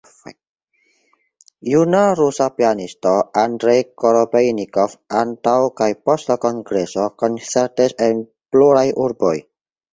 Juna 1.73 1.99
rusa 2.19 2.47
pianisto 2.61 3.11
Andrej 3.43 3.83
Korobejnikov 4.05 4.97
antaŭ 5.21 5.55
kaj 5.83 5.91
post 6.09 6.35
la 6.35 6.41
kongreso 6.49 7.09
koncertis 7.23 7.99
en 8.11 8.29
pluraj 8.55 8.87
urboj. 9.09 9.35